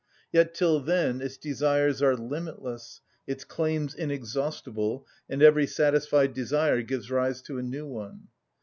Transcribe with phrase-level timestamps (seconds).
[0.31, 7.11] Yet till then its desires are limitless, its claims inexhaustible, and every satisfied desire gives
[7.11, 8.27] rise to a new one.